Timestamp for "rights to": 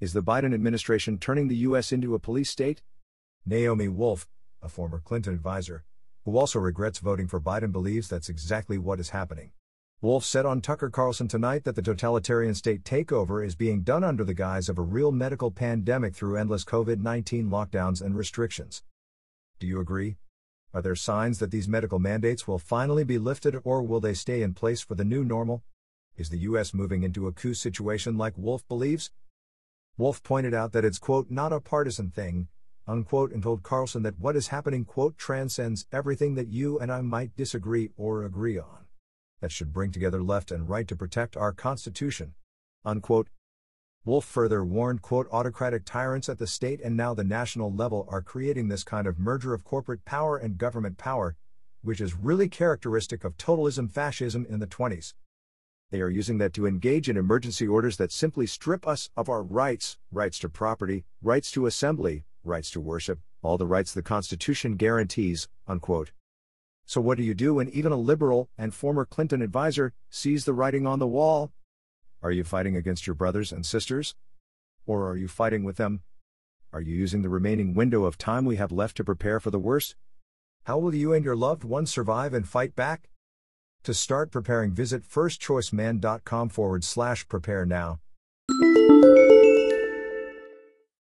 60.12-60.48, 61.20-61.66, 62.44-62.80